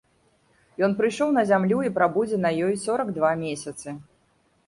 Ён 0.87 0.95
прыйшоў 1.01 1.29
на 1.35 1.43
зямлю 1.51 1.77
і 1.89 1.91
прабудзе 1.99 2.39
на 2.45 2.51
ёй 2.69 2.73
сорак 2.87 3.11
два 3.21 3.31
месяцы. 3.45 3.89